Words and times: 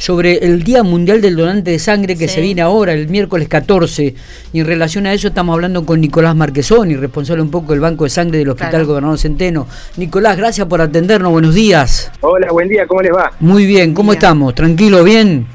sobre 0.00 0.38
el 0.38 0.62
Día 0.62 0.82
Mundial 0.82 1.20
del 1.20 1.36
Donante 1.36 1.72
de 1.72 1.78
Sangre 1.78 2.16
que 2.16 2.26
se 2.26 2.40
viene 2.40 2.62
ahora, 2.62 2.94
el 2.94 3.08
miércoles 3.08 3.48
14. 3.48 4.14
Y 4.50 4.60
en 4.60 4.66
relación 4.66 5.06
a 5.06 5.12
eso 5.12 5.28
estamos 5.28 5.52
hablando 5.52 5.84
con 5.84 6.00
Nicolás 6.00 6.34
Marquesoni, 6.34 6.96
responsable 6.96 7.42
un 7.42 7.50
poco 7.50 7.72
del 7.72 7.80
Banco 7.80 8.04
de 8.04 8.10
Sangre 8.10 8.38
del 8.38 8.48
Hospital 8.48 8.86
Gobernador 8.86 9.18
Centeno. 9.18 9.66
Nicolás, 9.98 10.38
gracias 10.38 10.66
por 10.66 10.80
atendernos, 10.80 11.30
buenos 11.30 11.54
días. 11.54 12.10
Hola, 12.22 12.50
buen 12.50 12.68
día, 12.70 12.86
¿cómo 12.86 13.02
les 13.02 13.12
va? 13.12 13.30
Muy 13.40 13.66
bien, 13.66 13.92
¿cómo 13.92 14.14
estamos? 14.14 14.54
¿Tranquilo, 14.54 15.04
bien? 15.04 15.46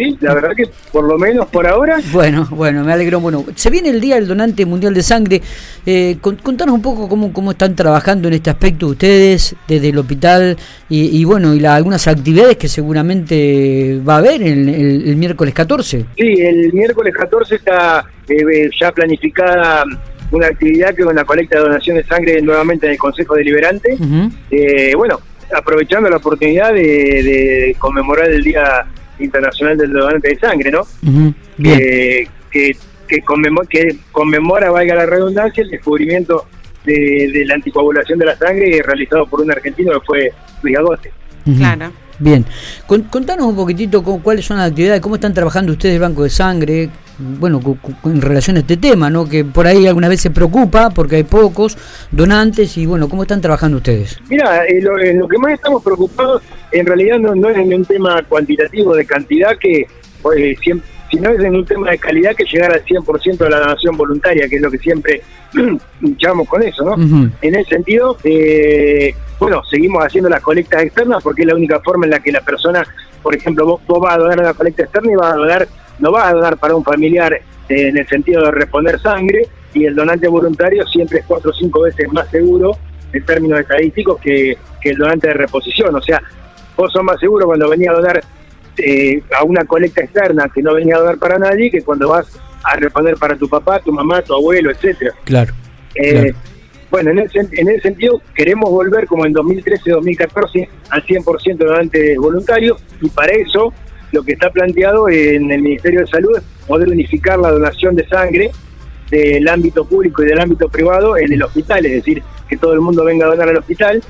Sí, 0.00 0.16
la 0.22 0.32
verdad 0.32 0.52
que 0.56 0.64
por 0.90 1.04
lo 1.04 1.18
menos 1.18 1.46
por 1.48 1.66
ahora. 1.66 1.98
Bueno, 2.10 2.48
bueno, 2.50 2.82
me 2.84 2.92
alegro. 2.94 3.20
Bueno, 3.20 3.44
se 3.54 3.68
viene 3.68 3.90
el 3.90 4.00
Día 4.00 4.14
del 4.14 4.26
Donante 4.26 4.64
Mundial 4.64 4.94
de 4.94 5.02
Sangre. 5.02 5.42
Eh, 5.84 6.16
contanos 6.22 6.74
un 6.74 6.80
poco 6.80 7.06
cómo, 7.06 7.34
cómo 7.34 7.50
están 7.50 7.76
trabajando 7.76 8.28
en 8.28 8.34
este 8.34 8.48
aspecto 8.48 8.86
ustedes 8.86 9.54
desde 9.68 9.90
el 9.90 9.98
hospital 9.98 10.56
y, 10.88 11.22
bueno, 11.24 11.54
y 11.54 11.62
algunas 11.66 12.08
actividades 12.08 12.56
que 12.56 12.66
seguramente 12.66 14.00
va 14.08 14.14
a 14.14 14.18
haber 14.18 14.42
el, 14.42 14.70
el, 14.70 15.16
miércoles 15.16 15.52
14. 15.52 16.06
Sí, 16.16 16.34
el 16.38 16.72
miércoles 16.72 17.14
14 17.14 17.56
está 17.56 18.06
eh, 18.26 18.70
ya 18.80 18.92
planificada 18.92 19.84
una 20.30 20.46
actividad 20.46 20.94
que 20.94 21.02
es 21.02 21.08
una 21.08 21.24
colecta 21.24 21.58
de 21.58 21.64
donación 21.64 21.98
de 21.98 22.04
sangre 22.04 22.40
nuevamente 22.40 22.86
en 22.86 22.92
el 22.92 22.98
Consejo 22.98 23.34
Deliberante. 23.34 23.98
eh, 24.50 24.94
bueno, 24.96 25.20
aprovechando 25.54 26.08
la 26.08 26.16
oportunidad 26.16 26.72
de, 26.72 26.82
de 26.82 27.76
conmemorar 27.78 28.30
el 28.30 28.42
Día 28.42 28.86
Internacional 29.20 29.76
del 29.76 29.92
Donante 29.92 30.28
de 30.28 30.38
Sangre, 30.38 30.70
¿no? 30.70 30.86
que, 31.62 32.26
que, 32.50 33.22
conmemora, 34.12 34.70
valga 34.70 34.94
la 34.94 35.06
redundancia, 35.06 35.62
el 35.62 35.70
descubrimiento 35.70 36.46
de, 36.84 37.44
la 37.46 37.54
anticoagulación 37.54 38.18
de 38.18 38.26
la 38.26 38.36
sangre 38.36 38.82
realizado 38.82 39.26
por 39.26 39.40
un 39.40 39.50
argentino 39.50 39.92
que 39.92 40.06
fue 40.06 40.32
Luis 40.62 40.76
Agote. 40.76 41.12
Claro. 41.56 41.92
Bien, 42.18 42.44
contanos 42.86 43.46
un 43.46 43.56
poquitito 43.56 44.02
cuáles 44.02 44.44
son 44.44 44.58
las 44.58 44.70
actividades, 44.70 45.00
cómo 45.00 45.14
están 45.14 45.32
trabajando 45.32 45.72
ustedes 45.72 45.94
el 45.94 46.00
Banco 46.02 46.22
de 46.22 46.30
Sangre, 46.30 46.90
bueno, 47.20 47.60
en 48.04 48.20
relación 48.20 48.56
a 48.56 48.60
este 48.60 48.76
tema, 48.76 49.10
¿no? 49.10 49.28
Que 49.28 49.44
por 49.44 49.66
ahí 49.66 49.86
alguna 49.86 50.08
vez 50.08 50.20
se 50.20 50.30
preocupa 50.30 50.90
porque 50.90 51.16
hay 51.16 51.24
pocos 51.24 51.76
donantes 52.10 52.76
y 52.78 52.86
bueno, 52.86 53.08
¿cómo 53.08 53.22
están 53.22 53.40
trabajando 53.40 53.78
ustedes? 53.78 54.20
Mira, 54.28 54.64
eh, 54.66 54.80
lo, 54.80 54.96
lo, 54.96 55.28
que 55.28 55.38
más 55.38 55.52
estamos 55.52 55.82
preocupados 55.82 56.42
en 56.72 56.86
realidad 56.86 57.18
no, 57.18 57.34
no 57.34 57.50
es 57.50 57.58
en 57.58 57.74
un 57.74 57.84
tema 57.84 58.22
cuantitativo 58.22 58.94
de 58.94 59.04
cantidad 59.04 59.56
que 59.58 59.86
pues, 60.22 60.58
siempre 60.60 60.88
sino 61.10 61.30
es 61.30 61.40
en 61.40 61.56
un 61.56 61.64
tema 61.64 61.90
de 61.90 61.98
calidad 61.98 62.34
que 62.36 62.44
llegar 62.44 62.72
al 62.72 62.84
100% 62.84 63.36
de 63.36 63.50
la 63.50 63.60
donación 63.60 63.96
voluntaria, 63.96 64.48
que 64.48 64.56
es 64.56 64.62
lo 64.62 64.70
que 64.70 64.78
siempre 64.78 65.22
luchamos 66.00 66.48
con 66.48 66.62
eso, 66.62 66.84
¿no? 66.84 67.30
En 67.42 67.54
ese 67.54 67.68
sentido, 67.68 68.16
eh, 68.24 69.12
bueno, 69.38 69.62
seguimos 69.68 70.04
haciendo 70.04 70.30
las 70.30 70.40
colectas 70.40 70.82
externas 70.82 71.22
porque 71.22 71.42
es 71.42 71.48
la 71.48 71.54
única 71.54 71.80
forma 71.80 72.06
en 72.06 72.12
la 72.12 72.20
que 72.20 72.30
la 72.30 72.40
persona, 72.42 72.84
por 73.22 73.34
ejemplo, 73.34 73.66
vos, 73.66 73.80
vos 73.86 74.00
vas 74.00 74.14
a 74.14 74.18
donar 74.18 74.38
una 74.38 74.54
colecta 74.54 74.84
externa 74.84 75.12
y 75.12 75.16
vas 75.16 75.32
a 75.32 75.36
donar, 75.36 75.68
no 76.00 76.12
vas 76.12 76.26
a 76.26 76.34
donar 76.34 76.56
para 76.56 76.74
un 76.74 76.84
familiar 76.84 77.32
eh, 77.34 77.42
en 77.68 77.96
el 77.96 78.06
sentido 78.06 78.44
de 78.44 78.50
responder 78.50 78.98
sangre, 79.00 79.48
y 79.72 79.84
el 79.84 79.94
donante 79.94 80.26
voluntario 80.28 80.86
siempre 80.86 81.20
es 81.20 81.24
cuatro 81.26 81.50
o 81.50 81.54
cinco 81.54 81.82
veces 81.82 82.12
más 82.12 82.28
seguro 82.30 82.76
en 83.12 83.24
términos 83.24 83.60
estadísticos 83.60 84.20
que, 84.20 84.56
que 84.80 84.90
el 84.90 84.96
donante 84.96 85.28
de 85.28 85.34
reposición. 85.34 85.94
O 85.94 86.02
sea, 86.02 86.20
vos 86.76 86.92
sos 86.92 87.04
más 87.04 87.20
seguro 87.20 87.46
cuando 87.46 87.68
venía 87.68 87.90
a 87.90 87.94
donar 87.94 88.20
eh, 88.78 89.22
a 89.36 89.44
una 89.44 89.64
colecta 89.64 90.02
externa 90.02 90.50
que 90.52 90.62
no 90.62 90.74
venía 90.74 90.96
a 90.96 91.00
donar 91.00 91.18
para 91.18 91.38
nadie 91.38 91.70
que 91.70 91.82
cuando 91.82 92.08
vas 92.08 92.38
a 92.62 92.76
responder 92.76 93.16
para 93.16 93.36
tu 93.36 93.48
papá, 93.48 93.80
tu 93.80 93.92
mamá, 93.92 94.22
tu 94.22 94.34
abuelo, 94.34 94.70
etcétera. 94.70 95.12
Claro. 95.24 95.52
Eh, 95.94 96.32
bueno, 96.90 97.10
en 97.10 97.20
ese, 97.20 97.40
en 97.52 97.68
ese 97.68 97.80
sentido 97.80 98.20
queremos 98.34 98.70
volver 98.70 99.06
como 99.06 99.26
en 99.26 99.34
2013-2014 99.34 100.68
al 100.90 101.04
100% 101.04 101.56
de 101.56 101.64
donantes 101.64 102.16
voluntarios 102.16 102.82
y 103.00 103.08
para 103.10 103.32
eso 103.32 103.72
lo 104.12 104.22
que 104.22 104.32
está 104.32 104.50
planteado 104.50 105.08
en 105.08 105.50
el 105.50 105.62
Ministerio 105.62 106.00
de 106.00 106.06
Salud 106.06 106.36
es 106.36 106.42
poder 106.66 106.88
unificar 106.88 107.38
la 107.38 107.50
donación 107.50 107.94
de 107.94 108.06
sangre 108.08 108.50
del 109.10 109.48
ámbito 109.48 109.84
público 109.84 110.22
y 110.22 110.26
del 110.26 110.40
ámbito 110.40 110.68
privado 110.68 111.16
en 111.16 111.32
el 111.32 111.42
hospital, 111.42 111.84
es 111.86 111.92
decir, 111.92 112.22
que 112.48 112.56
todo 112.56 112.72
el 112.72 112.80
mundo 112.80 113.04
venga 113.04 113.26
a 113.26 113.30
donar 113.30 113.48
al 113.48 113.56
hospital. 113.56 114.02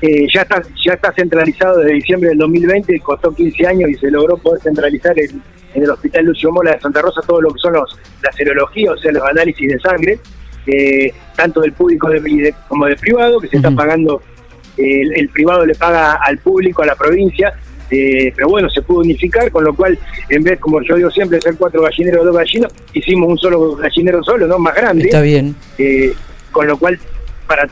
Eh, 0.00 0.26
ya 0.32 0.42
está 0.42 0.60
ya 0.84 0.92
está 0.94 1.12
centralizado 1.12 1.78
desde 1.78 1.94
diciembre 1.94 2.28
del 2.30 2.38
2020, 2.38 2.98
costó 3.00 3.34
15 3.34 3.66
años 3.66 3.90
y 3.90 3.94
se 3.94 4.10
logró 4.10 4.36
poder 4.36 4.60
centralizar 4.60 5.18
en, 5.18 5.40
el 5.74 5.90
Hospital 5.90 6.26
Lucio 6.26 6.52
Mola 6.52 6.72
de 6.72 6.80
Santa 6.80 7.02
Rosa 7.02 7.20
todo 7.26 7.40
lo 7.40 7.50
que 7.50 7.58
son 7.58 7.72
los, 7.72 7.98
la 8.22 8.30
serología, 8.32 8.92
o 8.92 8.96
sea, 8.96 9.10
los 9.10 9.24
análisis 9.24 9.66
de 9.66 9.78
sangre, 9.80 10.18
eh, 10.66 11.12
tanto 11.36 11.62
del 11.62 11.72
público 11.72 12.08
como 12.68 12.86
del 12.86 12.96
privado, 12.96 13.40
que 13.40 13.48
se 13.48 13.56
está 13.56 13.72
pagando, 13.72 14.22
el, 14.76 15.28
privado 15.30 15.66
le 15.66 15.74
paga 15.74 16.14
al 16.22 16.38
público, 16.38 16.82
a 16.82 16.86
la 16.86 16.94
provincia, 16.94 17.54
eh, 17.90 18.32
pero 18.34 18.48
bueno, 18.48 18.68
se 18.70 18.82
pudo 18.82 19.00
unificar, 19.00 19.50
con 19.50 19.64
lo 19.64 19.74
cual, 19.74 19.98
en 20.28 20.42
vez, 20.42 20.58
como 20.58 20.82
yo 20.82 20.96
digo 20.96 21.10
siempre, 21.10 21.38
de 21.38 21.42
ser 21.42 21.56
cuatro 21.56 21.82
gallineros 21.82 22.22
o 22.22 22.24
dos 22.26 22.36
gallinos, 22.36 22.72
hicimos 22.92 23.28
un 23.28 23.38
solo 23.38 23.76
gallinero 23.76 24.22
solo, 24.22 24.46
¿no? 24.46 24.58
Más 24.58 24.74
grande. 24.74 25.04
Está 25.04 25.20
bien. 25.20 25.54
con 26.50 26.66
lo 26.66 26.78
cual 26.78 26.98
para 27.46 27.68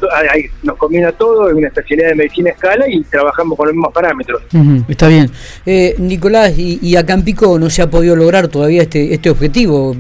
nos 0.63 0.77
combina 0.77 1.13
todo, 1.13 1.49
es 1.49 1.55
una 1.55 1.69
especialidad 1.69 2.09
de 2.09 2.15
medicina 2.15 2.51
a 2.51 2.53
escala 2.53 2.89
y 2.89 3.03
trabajamos 3.03 3.57
con 3.57 3.67
los 3.67 3.75
mismos 3.75 3.93
parámetros. 3.93 4.43
está 4.89 5.09
bien. 5.09 5.31
Eh, 5.67 5.95
Nicolás, 5.99 6.59
y, 6.59 6.79
y, 6.83 6.97
acá 6.97 7.15
en 7.15 7.23
Pico 7.25 7.59
no 7.59 7.71
se 7.71 7.83
ha 7.83 7.91
podido 7.91 8.17
lograr 8.17 8.49
todavía 8.49 8.83
este, 8.83 9.15
este 9.15 9.31
objetivo. 9.31 9.95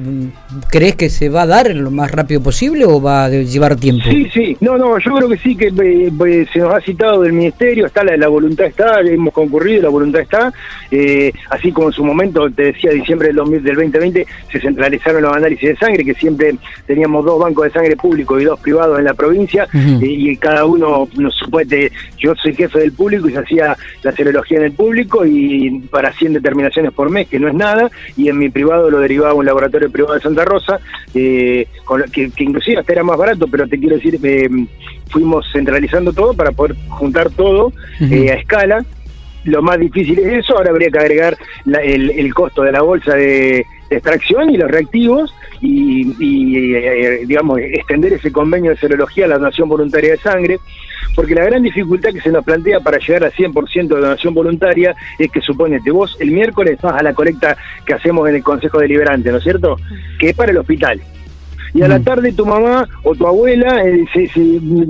¿Crees 0.71 0.97
que 0.97 1.09
se 1.09 1.28
va 1.28 1.43
a 1.43 1.47
dar 1.47 1.75
lo 1.75 1.91
más 1.91 2.11
rápido 2.11 2.43
posible 2.43 2.84
o 2.84 3.00
va 3.00 3.25
a 3.25 3.28
llevar 3.28 3.77
tiempo? 3.77 4.05
Sí, 4.09 4.28
sí, 4.32 4.56
no, 4.61 4.77
no, 4.77 4.99
yo 4.99 5.15
creo 5.15 5.28
que 5.28 5.38
sí, 5.38 5.56
que 5.56 5.69
eh, 5.69 6.12
eh, 6.27 6.47
se 6.53 6.59
nos 6.59 6.75
ha 6.75 6.81
citado 6.81 7.22
del 7.22 7.32
Ministerio, 7.32 7.87
está 7.87 8.05
la, 8.05 8.16
la 8.16 8.28
voluntad 8.28 8.66
está, 8.66 9.00
hemos 9.00 9.32
concurrido, 9.32 9.82
la 9.82 9.88
voluntad 9.88 10.21
está, 10.21 10.53
eh, 10.91 11.32
así 11.50 11.72
como 11.72 11.88
en 11.88 11.93
su 11.93 12.05
momento, 12.05 12.50
te 12.50 12.65
decía, 12.65 12.91
diciembre 12.91 13.28
del, 13.28 13.37
2020, 13.37 14.27
se 14.50 14.61
centralizaron 14.61 15.22
los 15.22 15.37
análisis 15.37 15.71
de 15.71 15.77
sangre, 15.77 16.05
que 16.05 16.15
siempre 16.15 16.55
teníamos 16.87 17.25
dos 17.25 17.41
bancos 17.41 17.65
de 17.65 17.71
sangre 17.71 17.97
públicos 17.97 18.41
y 18.41 18.44
dos 18.44 18.61
privados 18.61 18.99
en 18.99 19.05
la 19.05 19.15
provincia, 19.15 19.62
y, 19.73 20.37
cada 20.37 20.65
uno, 20.65 21.09
supone, 21.31 21.91
yo 22.19 22.34
soy 22.37 22.55
jefe 22.55 22.78
del 22.78 22.93
público 22.93 23.28
y 23.28 23.33
se 23.33 23.39
hacía 23.39 23.77
la 24.03 24.12
serología 24.12 24.59
en 24.59 24.65
el 24.65 24.73
público 24.73 25.25
y 25.25 25.81
para 25.91 26.12
100 26.12 26.34
determinaciones 26.34 26.93
por 26.93 27.11
mes, 27.11 27.28
que 27.28 27.39
no 27.39 27.49
es 27.49 27.55
nada, 27.55 27.91
y 28.17 28.28
en 28.28 28.39
mi 28.39 28.49
privado 28.49 28.91
lo 28.91 29.00
derivaba 29.00 29.34
un 29.34 29.47
laboratorio 29.47 29.91
privado 29.91 30.15
de 30.15 30.21
Santa 30.21 30.45
Rosa, 30.45 30.81
eh, 31.15 31.67
con, 31.84 32.03
que, 32.05 32.31
inclusive 32.39 32.78
hasta 32.78 32.93
era 32.93 33.05
más 33.05 33.19
barato, 33.19 33.47
pero 33.47 33.67
te 33.67 33.78
quiero 33.78 33.97
decir, 33.97 34.19
eh, 34.23 34.49
fuimos 35.09 35.47
centralizando 35.53 36.12
todo 36.12 36.34
para 36.34 36.53
poder 36.53 36.77
juntar 36.89 37.31
todo 37.31 37.73
eh, 38.00 38.31
a 38.31 38.34
escala. 38.34 38.84
Lo 39.44 39.61
más 39.61 39.79
difícil 39.79 40.19
es 40.21 40.44
eso, 40.44 40.56
ahora 40.56 40.71
habría 40.71 40.91
que 40.91 40.99
agregar 40.99 41.37
el, 41.67 42.33
costo 42.33 42.62
de 42.62 42.73
la 42.73 42.83
bolsa 42.83 43.15
de, 43.17 43.67
extracción 43.94 44.50
y 44.50 44.56
los 44.56 44.70
reactivos 44.70 45.34
y, 45.60 46.04
digamos, 47.25 47.58
extender 47.60 48.14
ese 48.14 48.32
convenio 48.32 48.72
de 48.72 48.76
serología 48.76 49.26
a 49.26 49.28
la 49.28 49.38
donación 49.38 49.69
voluntaria 49.69 50.12
de 50.12 50.19
sangre 50.19 50.58
porque 51.14 51.34
la 51.34 51.44
gran 51.44 51.62
dificultad 51.62 52.10
que 52.12 52.20
se 52.20 52.31
nos 52.31 52.44
plantea 52.44 52.81
para 52.81 52.98
llegar 52.98 53.25
al 53.25 53.32
100% 53.32 53.88
de 53.88 54.00
donación 54.00 54.34
voluntaria 54.34 54.94
es 55.19 55.31
que 55.31 55.41
suponete 55.41 55.91
vos 55.91 56.16
el 56.20 56.31
miércoles 56.31 56.78
vas 56.81 56.98
a 56.98 57.02
la 57.02 57.12
colecta 57.12 57.56
que 57.84 57.94
hacemos 57.94 58.28
en 58.28 58.36
el 58.36 58.42
Consejo 58.42 58.78
Deliberante, 58.78 59.31
¿no 59.31 59.38
es 59.38 59.44
cierto? 59.44 59.76
Que 60.19 60.31
es 60.31 60.36
para 60.36 60.52
el 60.52 60.58
hospital 60.58 61.00
y 61.75 61.83
a 61.83 61.88
la 61.88 62.00
tarde 62.00 62.33
tu 62.33 62.44
mamá 62.44 62.88
o 63.03 63.15
tu 63.15 63.27
abuela, 63.27 63.83
eh, 63.84 64.05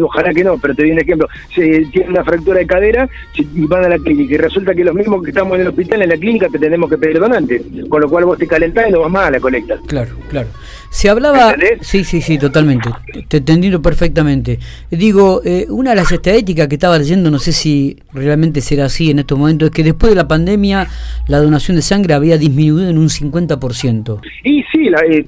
ojalá 0.03 0.33
que 0.33 0.45
no, 0.45 0.59
pero 0.59 0.75
te 0.75 0.83
doy 0.83 0.93
un 0.93 0.99
ejemplo, 0.99 1.29
se 1.55 1.87
tiene 1.93 2.11
una 2.11 2.25
fractura 2.25 2.59
de 2.59 2.67
cadera 2.67 3.09
y 3.37 3.65
van 3.67 3.85
a 3.85 3.89
la 3.89 3.99
clínica 3.99 4.35
y 4.35 4.39
resulta 4.39 4.75
que 4.75 4.85
los 4.85 4.95
mismos 4.95 5.23
que 5.23 5.31
estamos 5.31 5.55
en 5.55 5.63
el 5.63 5.69
hospital, 5.69 6.03
en 6.03 6.09
la 6.09 6.17
clínica, 6.17 6.49
te 6.49 6.59
tenemos 6.59 6.91
que 6.91 6.99
pedir 6.99 7.19
donante, 7.19 7.63
con 7.89 8.01
lo 8.01 8.09
cual 8.09 8.25
vos 8.25 8.39
te 8.39 8.47
calentás 8.47 8.89
y 8.89 8.93
no 8.93 9.01
vas 9.01 9.11
más 9.11 9.29
a 9.29 9.31
la 9.31 9.41
colecta. 9.41 9.79
Claro, 9.87 10.11
claro. 10.29 10.49
Se 10.93 11.09
hablaba... 11.09 11.55
Sí, 11.81 12.05
sí, 12.05 12.21
sí, 12.21 12.37
totalmente. 12.37 12.91
Te 13.27 13.39
entendido 13.39 13.81
perfectamente. 13.81 14.59
Digo, 14.91 15.41
eh, 15.43 15.65
una 15.71 15.91
de 15.91 15.97
las 15.97 16.13
estadísticas 16.13 16.69
que 16.69 16.75
estaba 16.75 16.99
leyendo, 16.99 17.31
no 17.31 17.39
sé 17.39 17.53
si 17.53 17.97
realmente 18.13 18.61
será 18.61 18.85
así 18.85 19.11
en 19.11 19.21
estos 19.21 19.39
momentos, 19.39 19.71
es 19.71 19.75
que 19.75 19.83
después 19.83 20.11
de 20.11 20.17
la 20.17 20.29
pandemia 20.29 20.87
la 21.29 21.39
donación 21.39 21.77
de 21.77 21.83
sangre 21.83 22.13
había 22.13 22.37
disminuido 22.37 22.91
en 22.91 22.99
un 22.99 23.09
50%. 23.09 24.21
Y 24.45 24.63
sí, 24.65 24.91
eh, 25.11 25.25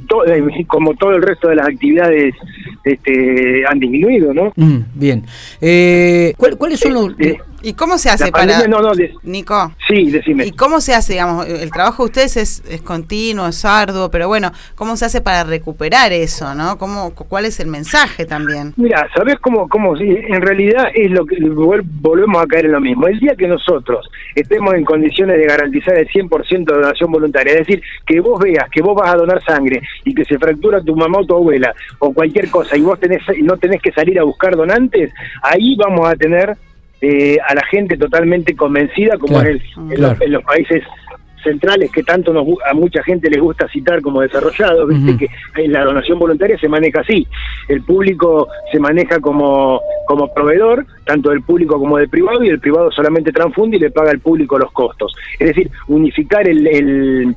como 0.67 0.95
todo 0.97 1.13
el 1.13 1.23
resto 1.23 1.49
de 1.49 1.57
las 1.57 1.67
actividades 1.67 2.35
este, 2.85 3.65
han 3.67 3.81
disminuido, 3.81 4.35
¿no? 4.35 4.53
Mm, 4.57 4.81
bien. 4.95 5.25
Eh, 5.63 6.35
¿Cuáles 6.37 6.79
son 6.79 6.93
los...? 6.93 7.15
¿Y 7.65 7.73
cómo 7.73 7.99
se 7.99 8.11
hace 8.11 8.31
para...? 8.31 8.59
Nico. 9.23 9.73
Sí, 9.89 10.11
decime. 10.11 10.45
¿Y 10.47 10.53
cómo 10.53 10.81
se 10.81 10.95
hace, 10.95 11.15
digamos, 11.15 11.49
el 11.49 11.71
trabajo 11.71 12.05
de 12.05 12.07
ustedes 12.07 12.37
es, 12.37 12.63
es 12.69 12.83
continuo, 12.83 13.49
es 13.49 13.65
arduo, 13.65 14.11
pero 14.11 14.29
bueno, 14.29 14.53
¿cómo 14.75 14.97
se 14.97 15.07
hace 15.07 15.23
para 15.23 15.45
recuperar 15.45 16.13
eso, 16.13 16.55
no? 16.55 16.77
¿Cómo, 16.77 17.15
¿Cuál 17.15 17.47
es 17.47 17.61
el 17.61 17.69
mensaje 17.69 18.27
también? 18.27 18.75
Mira, 18.77 19.09
¿sabés 19.17 19.37
cómo, 19.41 19.69
cómo 19.69 19.97
en 19.97 20.43
realidad 20.43 20.89
es 20.95 21.11
lo 21.11 21.25
que 21.25 21.37
volvemos 21.41 22.43
a 22.43 22.47
caer 22.47 22.67
en 22.67 22.73
lo 22.73 22.81
mismo? 22.81 23.07
El 23.07 23.19
día 23.19 23.35
que 23.37 23.49
nosotros 23.49 24.09
estemos 24.35 24.75
en 24.75 24.85
condiciones 24.85 25.39
de 25.39 25.47
garantizar 25.47 25.97
el 25.97 26.09
100% 26.09 26.65
de 26.65 26.75
donación 26.75 27.11
voluntaria, 27.11 27.55
es 27.55 27.67
decir, 27.67 27.83
que 28.07 28.21
vos 28.21 28.39
veas 28.41 28.69
que 28.71 28.83
vos 28.83 28.95
vas 28.95 29.15
a 29.15 29.17
donar 29.17 29.43
sangre 29.43 29.81
y 30.05 30.15
que 30.15 30.25
se 30.25 30.39
fractura 30.39 30.83
tu 30.83 30.95
mamá 30.95 31.19
o 31.21 31.27
tu 31.27 31.35
abuela 31.35 31.75
o 31.99 32.13
cualquier 32.13 32.51
cosa 32.51 32.77
y 32.77 32.83
vos 32.83 33.01
tenés, 33.01 33.23
no 33.43 33.57
tenés 33.57 33.81
que 33.81 33.93
salir 33.93 34.19
a 34.19 34.25
buscar 34.25 34.57
donantes, 34.57 35.13
ahí 35.43 35.77
vamos 35.77 36.09
a 36.09 36.15
tener 36.15 36.57
eh, 37.07 37.37
a 37.47 37.55
la 37.55 37.63
gente 37.67 37.99
totalmente 37.99 38.57
convencida, 38.57 39.19
como 39.19 39.39
en, 39.43 39.61
los, 39.99 40.43
países 40.43 40.83
centrales 41.43 41.93
que 41.93 42.03
tanto 42.03 42.33
nos, 42.33 42.47
a 42.67 42.73
mucha 42.73 43.03
gente 43.03 43.29
les 43.29 43.43
gusta 43.43 43.69
citar 43.69 44.01
como 44.01 44.23
desarrollados, 44.23 44.89
viste 44.89 45.29
que 45.55 45.69
la 45.69 45.85
donación 45.85 46.19
voluntaria 46.19 46.57
se 46.59 46.67
maneja 46.67 47.01
así. 47.01 47.27
El 47.69 47.83
público 47.83 48.49
se 48.73 48.79
maneja 48.79 49.21
como, 49.21 49.83
como 50.07 50.33
proveedor, 50.33 50.87
tanto 51.05 51.29
del 51.29 51.43
público 51.43 51.79
como 51.79 51.99
del 51.99 52.09
privado, 52.09 52.43
y 52.43 52.49
el 52.49 52.59
privado 52.59 52.91
solamente 52.91 53.33
transfunde 53.33 53.77
y 53.77 53.81
le 53.81 53.91
paga 53.91 54.11
al 54.11 54.21
público 54.21 54.59
los 54.59 54.73
costos. 54.73 55.15
Es 55.39 55.49
decir, 55.49 55.71
unificar 55.89 56.49
el 56.49 57.37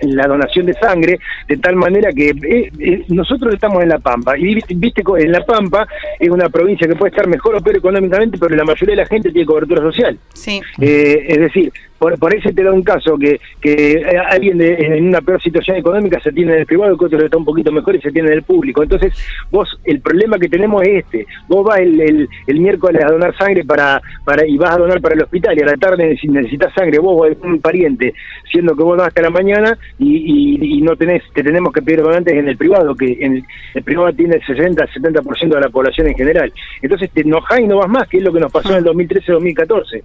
la 0.00 0.26
donación 0.26 0.66
de 0.66 0.74
sangre, 0.74 1.18
de 1.46 1.56
tal 1.56 1.76
manera 1.76 2.12
que 2.12 2.30
eh, 2.30 2.70
eh, 2.78 3.04
nosotros 3.08 3.54
estamos 3.54 3.82
en 3.82 3.88
La 3.88 3.98
Pampa, 3.98 4.38
y 4.38 4.54
viste, 4.54 5.02
en 5.18 5.32
La 5.32 5.44
Pampa 5.44 5.86
es 6.18 6.28
una 6.28 6.48
provincia 6.48 6.86
que 6.86 6.96
puede 6.96 7.10
estar 7.10 7.26
mejor 7.26 7.56
o 7.56 7.60
peor 7.60 7.78
económicamente, 7.78 8.38
pero 8.38 8.54
la 8.54 8.64
mayoría 8.64 8.96
de 8.96 9.02
la 9.02 9.06
gente 9.06 9.30
tiene 9.30 9.46
cobertura 9.46 9.82
social. 9.82 10.18
Sí. 10.34 10.60
Eh, 10.80 11.26
es 11.28 11.38
decir, 11.38 11.72
por, 11.98 12.18
por 12.18 12.32
ahí 12.32 12.40
se 12.42 12.52
te 12.52 12.62
da 12.62 12.72
un 12.72 12.82
caso 12.82 13.18
que, 13.18 13.40
que 13.60 14.04
alguien 14.30 14.60
en 14.60 15.08
una 15.08 15.20
peor 15.20 15.42
situación 15.42 15.76
económica 15.76 16.20
se 16.20 16.32
tiene 16.32 16.52
en 16.52 16.60
el 16.60 16.66
privado, 16.66 16.96
que 16.96 17.06
otro 17.06 17.24
está 17.24 17.36
un 17.36 17.44
poquito 17.44 17.72
mejor 17.72 17.96
y 17.96 18.00
se 18.00 18.12
tiene 18.12 18.28
en 18.28 18.34
el 18.34 18.42
público. 18.42 18.82
Entonces, 18.82 19.12
vos, 19.50 19.68
el 19.84 20.00
problema 20.00 20.38
que 20.38 20.48
tenemos 20.48 20.82
es 20.82 21.04
este. 21.04 21.26
Vos 21.48 21.64
vas 21.64 21.80
el, 21.80 22.28
el, 22.46 22.60
miércoles 22.60 23.02
a 23.04 23.10
donar 23.10 23.36
sangre 23.36 23.64
para, 23.64 24.00
para 24.24 24.46
y 24.46 24.56
vas 24.56 24.72
a 24.72 24.78
donar 24.78 25.00
para 25.00 25.14
el 25.14 25.22
hospital 25.22 25.56
y 25.56 25.62
a 25.62 25.66
la 25.66 25.76
tarde 25.76 26.16
si 26.20 26.28
necesitas 26.28 26.72
sangre, 26.74 26.98
vos 26.98 27.28
o 27.28 27.46
un 27.46 27.60
pariente, 27.60 28.14
siendo 28.50 28.76
que 28.76 28.82
vos 28.82 28.96
vas 28.96 29.08
hasta 29.08 29.22
la 29.22 29.30
mañana 29.30 29.76
y, 29.98 30.78
y, 30.78 30.82
no 30.82 30.96
tenés, 30.96 31.22
te 31.34 31.42
tenemos 31.42 31.72
que 31.72 31.82
pedir 31.82 32.02
donantes 32.02 32.34
en 32.34 32.48
el 32.48 32.56
privado, 32.56 32.94
que 32.94 33.18
en 33.20 33.44
el, 33.74 33.82
privado 33.82 34.12
tiene 34.12 34.36
el 34.36 34.46
60, 34.46 34.86
70% 34.86 35.54
de 35.54 35.60
la 35.60 35.68
población 35.68 36.08
en 36.08 36.14
general. 36.14 36.52
Entonces 36.82 37.10
te 37.10 37.22
enojás 37.22 37.60
y 37.60 37.66
no 37.66 37.78
vas 37.78 37.88
más, 37.88 38.08
que 38.08 38.18
es 38.18 38.22
lo 38.22 38.32
que 38.32 38.40
nos 38.40 38.52
pasó 38.52 38.70
en 38.70 38.78
el 38.78 38.84
2013-2014. 38.84 40.02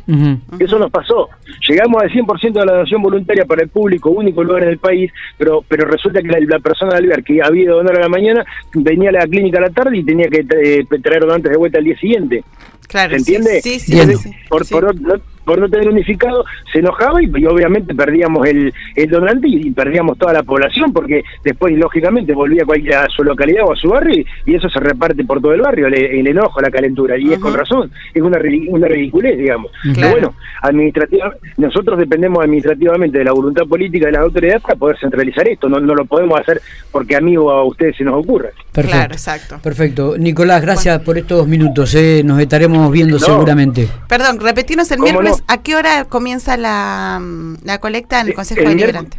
Eso 0.59 0.79
nos 0.79 0.91
pasó. 0.91 1.29
Llegamos 1.67 1.82
llegamos 1.83 2.01
al 2.01 2.09
100% 2.09 2.53
de 2.53 2.65
la 2.65 2.73
donación 2.73 3.01
voluntaria 3.01 3.45
para 3.45 3.63
el 3.63 3.69
público, 3.69 4.09
único 4.09 4.43
lugar 4.43 4.63
en 4.63 4.69
el 4.69 4.77
país, 4.77 5.11
pero 5.37 5.63
pero 5.67 5.85
resulta 5.85 6.21
que 6.21 6.27
la, 6.27 6.59
persona 6.59 6.91
de 6.91 6.97
Alvear 6.97 7.23
que 7.23 7.41
había 7.41 7.65
de 7.65 7.71
donar 7.71 7.97
a 7.97 8.01
la 8.01 8.09
mañana 8.09 8.45
venía 8.73 9.09
a 9.09 9.13
la 9.13 9.27
clínica 9.27 9.59
a 9.59 9.61
la 9.61 9.69
tarde 9.69 9.97
y 9.97 10.03
tenía 10.03 10.27
que 10.29 10.45
eh, 10.49 10.85
traer 11.01 11.21
donantes 11.21 11.51
de 11.51 11.57
vuelta 11.57 11.79
al 11.79 11.83
día 11.83 11.97
siguiente. 11.97 12.43
Claro, 12.87 13.11
¿Se 13.11 13.17
entiende? 13.17 13.61
Sí, 13.61 13.79
sí, 13.79 13.97
sí, 14.15 14.31
por, 14.49 14.67
por, 14.67 15.21
por 15.45 15.59
no 15.59 15.69
tener 15.69 15.89
unificado, 15.89 16.45
se 16.71 16.79
enojaba 16.79 17.21
y, 17.21 17.27
obviamente 17.45 17.93
perdíamos 17.93 18.47
el, 18.47 18.73
el 18.95 19.09
donante 19.09 19.47
y, 19.47 19.71
perdíamos 19.71 20.17
toda 20.17 20.33
la 20.33 20.43
población, 20.43 20.93
porque 20.93 21.23
después, 21.43 21.77
lógicamente, 21.77 22.33
volvía 22.33 22.63
a, 23.01 23.09
su 23.09 23.23
localidad 23.23 23.65
o 23.65 23.73
a 23.73 23.75
su 23.75 23.89
barrio 23.89 24.23
y, 24.45 24.53
eso 24.53 24.69
se 24.69 24.79
reparte 24.79 25.23
por 25.23 25.41
todo 25.41 25.53
el 25.53 25.61
barrio, 25.61 25.87
el, 25.87 26.27
enojo, 26.27 26.61
la 26.61 26.69
calentura, 26.69 27.17
y 27.17 27.33
es 27.33 27.39
con 27.39 27.53
razón, 27.53 27.91
es 28.13 28.21
una, 28.21 28.39
una 28.69 28.87
ridiculez, 28.87 29.37
digamos. 29.37 29.71
Pero 29.95 30.09
bueno, 30.09 30.35
administrativa, 30.61 31.33
nosotros 31.57 31.97
dependemos 31.97 32.43
administrativamente 32.43 33.17
de 33.17 33.23
la 33.23 33.33
voluntad 33.33 33.63
política 33.65 34.05
de 34.05 34.13
las 34.13 34.21
autoridades 34.21 34.61
para 34.61 34.75
poder 34.75 34.97
centralizar 34.99 35.47
esto, 35.47 35.67
no, 35.67 35.79
no 35.79 35.95
lo 35.95 36.05
podemos 36.05 36.39
hacer 36.39 36.61
porque 36.91 37.15
amigo 37.15 37.51
a 37.51 37.63
ustedes 37.65 37.97
se 37.97 38.03
nos 38.03 38.15
ocurra. 38.15 38.49
Perfecto. 38.71 38.97
Claro, 38.97 39.13
exacto. 39.13 39.59
Perfecto. 39.61 40.15
Nicolás, 40.17 40.61
gracias 40.61 41.01
por 41.01 41.17
estos 41.17 41.39
dos 41.39 41.47
minutos, 41.47 41.93
eh. 41.95 42.21
nos 42.23 42.39
estaremos 42.39 42.91
viendo 42.91 43.19
seguramente. 43.19 43.87
Perdón, 44.07 44.39
repetimos 44.39 44.89
el 44.91 44.99
miércoles 44.99 45.32
¿a 45.47 45.61
qué 45.61 45.75
hora 45.75 46.05
comienza 46.05 46.57
la, 46.57 47.21
la 47.63 47.79
colecta 47.79 48.21
en 48.21 48.27
el 48.27 48.33
Consejo 48.33 48.67
Deliberante? 48.67 49.17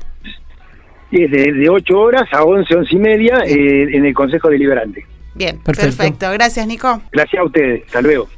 de, 1.11 1.53
de 1.53 1.69
8 1.69 1.99
horas 1.99 2.29
a 2.33 2.43
11, 2.43 2.75
11 2.75 2.95
y 2.95 2.99
media 2.99 3.39
eh, 3.47 3.89
en 3.97 4.05
el 4.05 4.15
Consejo 4.15 4.49
Deliberante. 4.49 5.07
Bien, 5.35 5.59
perfecto. 5.59 5.97
perfecto. 5.97 6.31
Gracias, 6.33 6.67
Nico. 6.67 7.01
Gracias 7.13 7.41
a 7.41 7.45
ustedes. 7.45 7.85
Hasta 7.87 8.03
luego. 8.03 8.29